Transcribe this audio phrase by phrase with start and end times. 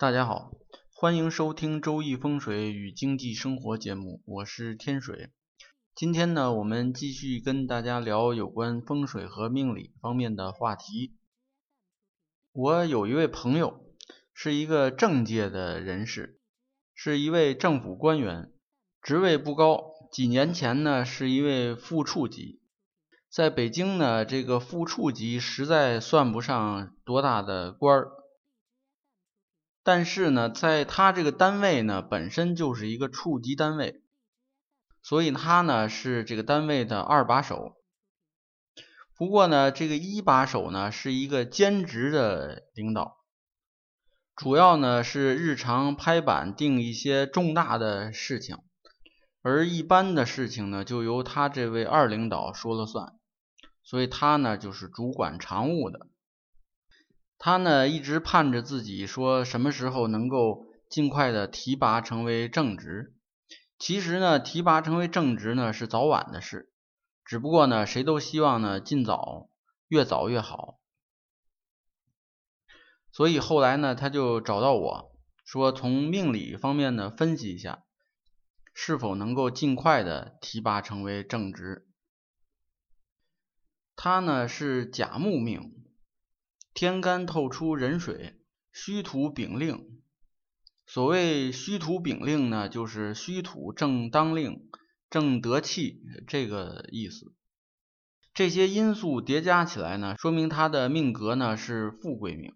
[0.00, 0.52] 大家好，
[0.94, 5.28] 欢迎收听《周易风水与经济生活》节目，我是天水。
[5.94, 11.18] 今天呢，我们继续跟大家聊有关风水和命理方面的话题。
[12.50, 13.78] 我有一位朋友，
[14.32, 16.40] 是一个政界的人士，
[16.94, 18.50] 是一位政府官员，
[19.02, 19.90] 职位不高。
[20.10, 22.62] 几年前呢，是一位副处级，
[23.30, 28.12] 在北京呢，这个副处级实在算不上多大的官儿。
[29.82, 34.02] 但是呢，在他这个单位呢，本身就是一个处级单位，
[35.02, 37.76] 所以他呢是这个单位的二把手。
[39.16, 43.18] 不过呢，这个一把手呢是一个兼职的领导，
[44.36, 48.58] 主要呢是日常拍板定一些重大的事情，
[49.42, 53.14] 而一般的事情呢就由他这位二领导说了算，
[53.82, 56.06] 所以他呢就是主管常务的。
[57.42, 63.16] 他呢一直盼着自己说什么时候能够尽快的提拔成为正职。
[63.78, 66.70] 其实呢，提拔成为正职呢是早晚的事，
[67.24, 69.48] 只不过呢，谁都希望呢尽早，
[69.88, 70.80] 越早越好。
[73.10, 77.84] 所以后来呢，他就找到我说，从命理方面呢分析一下，
[78.74, 81.88] 是否能够尽快的提拔成为正职。
[83.96, 85.89] 他呢是甲木命。
[86.80, 88.40] 天干透出壬水，
[88.72, 90.00] 虚土丙令。
[90.86, 94.62] 所谓虚土丙令呢，就是虚土正当令，
[95.10, 97.34] 正得气这个意思。
[98.32, 102.54] 这些因素叠加起来呢，说明他的命格呢是富贵命。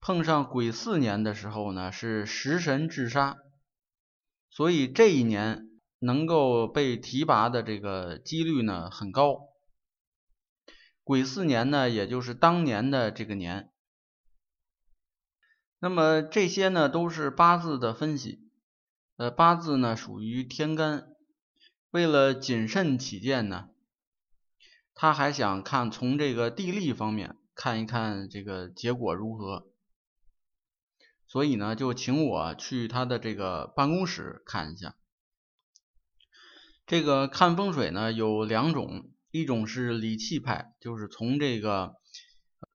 [0.00, 3.36] 碰上癸巳年的时候呢，是食神制杀，
[4.50, 5.68] 所以这一年
[6.00, 9.49] 能够被提拔的这个几率呢很高。
[11.10, 13.72] 癸巳年呢，也就是当年的这个年。
[15.80, 18.48] 那么这些呢，都是八字的分析。
[19.16, 21.08] 呃，八字呢属于天干，
[21.90, 23.70] 为了谨慎起见呢，
[24.94, 29.68] 他还想看从这个地利方面看一看这个结果如何。
[31.26, 34.94] 所以呢，就请我去他的这个办公室看一下。
[36.86, 39.10] 这个看风水呢有两种。
[39.30, 41.94] 一种是理气派，就是从这个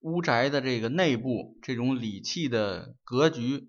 [0.00, 3.68] 屋宅的这个内部这种理气的格局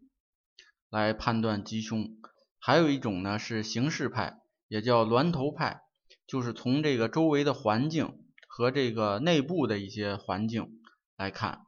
[0.90, 2.18] 来判断吉凶；
[2.60, 4.38] 还有一种呢是形势派，
[4.68, 5.82] 也叫峦头派，
[6.28, 10.80] 就是从这个周围的环境和这个内部的一些环境
[11.18, 11.66] 来看，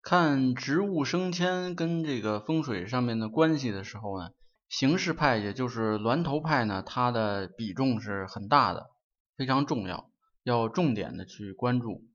[0.00, 4.30] 看植物升迁跟这个风水上面的关系的时候呢，
[4.68, 8.90] 形势派也就是峦头派呢，它的比重是很大的。
[9.36, 10.10] 非常重要，
[10.42, 12.08] 要重点的去关注。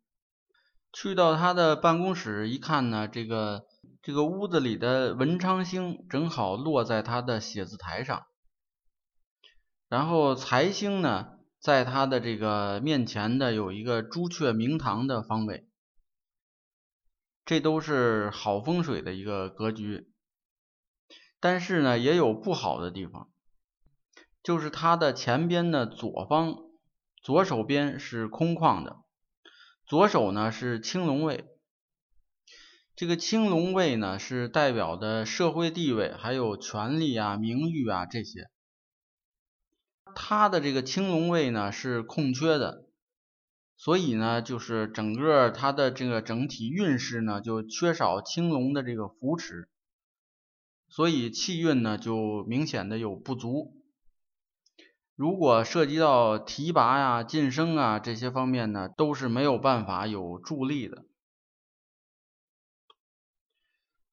[0.93, 3.65] 去到他的办公室一看呢，这个
[4.01, 8.25] 这个屋子里的文昌星正好落在他的写字台上，
[9.89, 15.67] 然后财星呢，在他的这个面前的有一个朱雀明堂的方位，
[17.45, 20.11] 这都是好风水的一个格局。
[21.39, 23.29] 但是呢，也有不好的地方，
[24.41, 26.66] 就是他的前边的左方。
[27.27, 29.01] 左手边是空旷的，
[29.85, 31.43] 左手呢是青龙位，
[32.95, 38.49] 这个青龙位呢是代表的社会地位，还有权力啊、名誉啊这些。
[40.15, 42.85] 他的这个青龙位呢是空缺的，
[43.75, 49.67] 所以呢就是整个他的这个整体运势呢就缺少青龙的这个扶持，
[50.87, 53.76] 所以气运呢就明显的有不足。
[55.17, 61.05] 如果涉及到提拔呀、晋升啊这些方面呢，都是没有办法有助力的。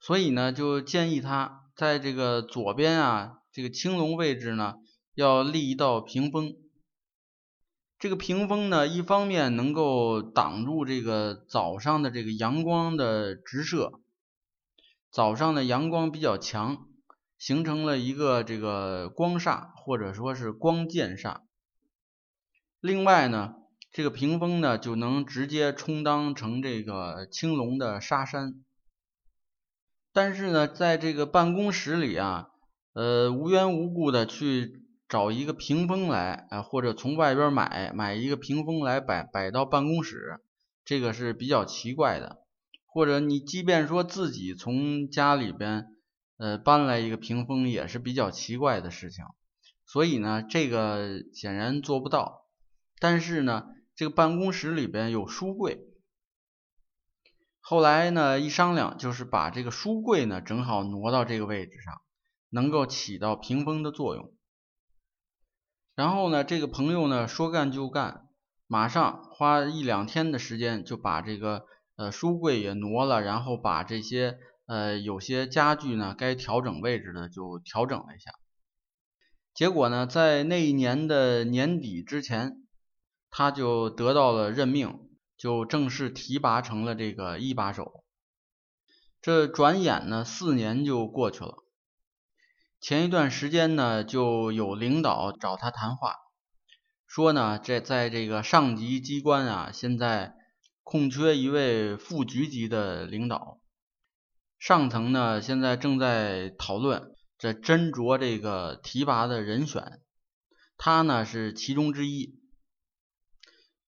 [0.00, 4.76] 所以呢，就建议他在这个左边啊，这个青龙位置呢，
[5.14, 6.56] 要立一道屏风。
[7.98, 14.00] 这个屏风呢，一方面能够挡住这个早上的这个阳光的直射，
[15.10, 16.88] 早上的阳光比较强。
[17.44, 21.42] 形成了一个这个光煞，或者说是光剑煞。
[22.80, 23.56] 另外呢，
[23.92, 28.64] 这个屏风呢就能直接充当成这个青龙的沙山。
[30.10, 32.48] 但是呢，在这个办公室里啊，
[32.94, 40.40] 呃，无缘无故的去找一个屏风来，啊，或者从外边买买一个屏风来摆摆到办公室，
[40.82, 42.38] 这个是比较奇怪的。
[42.86, 45.93] 或者你即便说自己从家里边。
[46.44, 49.24] 呃，搬来一个屏风也是比较奇怪的事情，
[49.86, 52.44] 所以呢，这个显然做不到。
[52.98, 53.64] 但是呢，
[53.96, 55.88] 这个办公室里边有书柜，
[57.60, 62.02] 后来呢，一商量就是把这个书柜呢正好挪到这个位置上，
[62.50, 64.30] 能够起到屏风的作用。
[65.94, 68.28] 然后呢，这个朋友呢说干就干，
[68.66, 71.64] 马上花一两天的时间就把这个
[71.96, 78.32] 呃书柜也挪了，然后把这些呃有些家具呢该调整位置的就调整了一下。
[79.54, 82.66] 结果呢，在那一年的年底之前，
[83.30, 84.98] 他就得到了任命，
[85.36, 88.04] 就正式提拔成了这个一把手。
[89.22, 91.54] 这转眼呢，四年就过去了。
[92.80, 96.16] 前一段时间呢，就有领导找他谈话，
[97.06, 100.34] 说呢，这在这个上级机关啊，现在
[100.82, 103.60] 空缺一位副局级的领导，
[104.66, 107.14] 上层呢现在正在讨论。
[107.36, 110.00] 这斟酌这个提拔的人选，
[110.78, 112.40] 他呢是其中之一。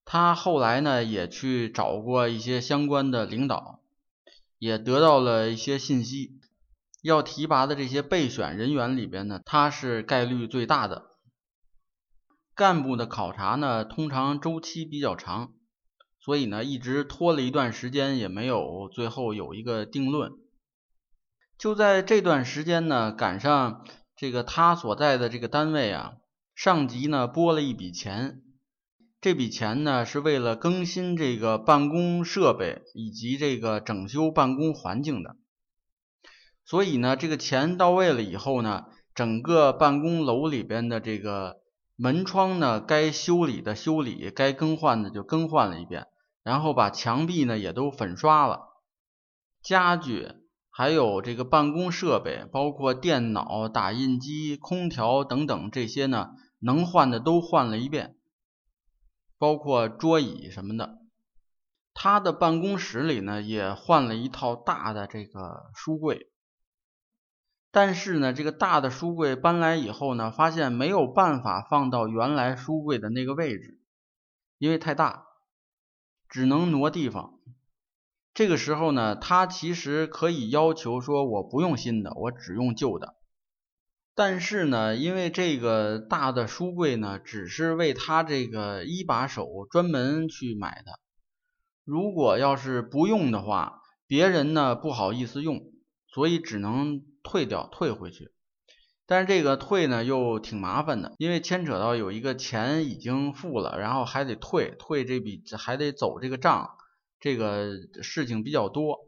[0.05, 3.81] 他后来呢也去找过一些相关的领导，
[4.58, 6.38] 也得到了一些信息。
[7.02, 11.06] 要提拔的这些备选人员里边呢，他是概率最大的。
[12.55, 15.55] 干部的考察呢，通常周期比较长，
[16.20, 20.32] 所以呢一直拖了一段时间，也没有最后有一个定论。
[21.58, 26.12] 就在这段时间呢，赶上这个他所在的这个单位啊，
[26.55, 28.43] 上级呢拨了一笔钱，
[29.23, 35.37] 这笔钱呢是为了更新这个办公设备以及这个整修办公环境的。
[36.64, 41.56] 所以呢，这个钱到位了以后呢，整个办公楼里边的这个
[41.97, 46.06] 门窗呢，该修理的修理，该更换的就更换了一遍，
[46.43, 48.61] 然后把墙壁呢也都粉刷了，
[49.62, 50.29] 家具。
[50.78, 58.19] 还有这个办公设备，包括电脑、打印机、空调等等这些呢，能换的都换了一遍，
[59.38, 60.99] 包括桌椅什么的。
[61.94, 66.31] 他的办公室里呢，也换了一套大的这个书柜。
[67.70, 73.81] 但是呢，这个大的书柜搬来以后呢，发现没有办法放到原来书柜的那个位置，
[74.58, 75.25] 因为太大，
[76.29, 77.35] 只能挪地方。
[78.36, 83.14] 这个时候呢，他其实可以要求说我不用新的，我只用旧的。
[84.14, 91.00] 但是呢，因为这个大的书柜呢，只是为他这个一把手专门去买的。
[91.82, 95.72] 如果要是不用的话，别人呢不好意思用，
[96.06, 98.32] 所以只能退掉，退回去。
[99.06, 106.68] 但是这个退呢又挺麻烦的，因为牵扯到有一个钱已经付了，然后还得退，退这笔还得走这个账。
[107.18, 107.72] 这个
[108.02, 108.98] 事情比较多，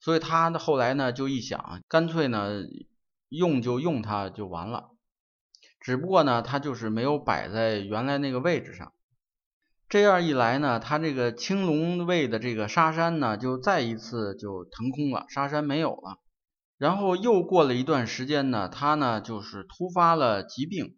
[0.00, 2.62] 所以他呢后来呢就一想，干脆呢
[3.28, 4.90] 用就用它就完了。
[5.80, 8.92] 只不过呢他就是没有摆在原来那个位置上。
[9.88, 16.18] 这样一来呢，他这个青龙位的这个沙山呢就再一次就腾空了，沙山没有了。
[16.76, 20.96] 然后又过了一段时间呢，他呢就是突发了疾病，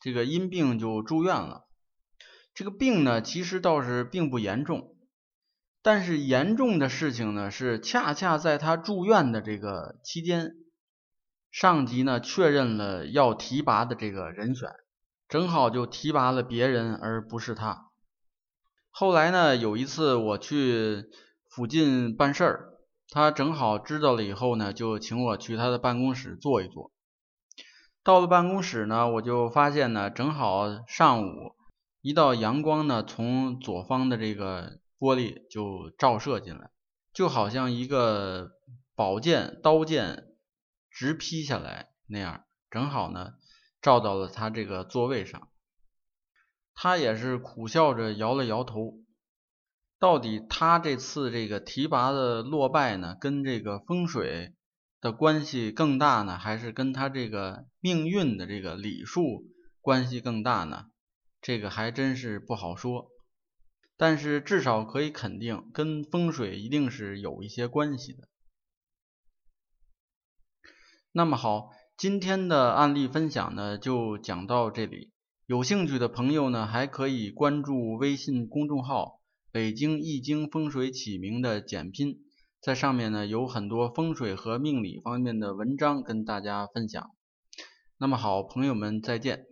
[0.00, 1.68] 这个因病就住院了。
[2.54, 4.96] 这个病呢其实倒是并不严重。
[5.84, 10.52] 但是严重的事情呢，是恰恰在他住院的这个期间，
[11.50, 14.70] 上级呢确认了要提拔的这个人选，
[15.28, 17.90] 正好就提拔了别人，而不是他。
[18.90, 21.06] 后来呢，有一次我去
[21.50, 22.68] 附近办事儿，
[23.08, 26.92] 他正好知道了以后呢，就请我去他的办公室坐一坐。
[28.04, 31.56] 到了办公室呢，我就发现呢，正好上午
[32.02, 34.80] 一道阳光呢，从左方的这个。
[35.02, 36.70] 玻璃就照射进来，
[37.12, 38.52] 就好像一个
[38.94, 40.28] 宝剑、刀剑
[40.92, 43.32] 直劈下来那样，正好呢
[43.80, 45.48] 照到了他这个座位上。
[46.72, 49.00] 他也是苦笑着摇了摇头。
[49.98, 54.54] 到底他这次这个提拔的落败呢，跟这个风水
[55.00, 59.46] 的关系更大呢，还是跟他这个命运的这个礼数
[59.80, 60.86] 关系更大呢？
[61.40, 63.11] 这个还真是不好说。
[63.96, 68.28] 但是至少可以肯定，跟风水一定是有一些关系的。
[71.12, 75.10] 那么好，今天的案例分享呢就讲到这里。
[75.46, 79.20] 有兴趣的朋友呢，还可以关注微信公众号
[79.52, 82.20] “北京易经风水起名”的简拼，
[82.60, 87.10] 在上面呢有很多风水和命理方面的文章跟大家分享。
[87.98, 89.51] 那么好，朋友们再见。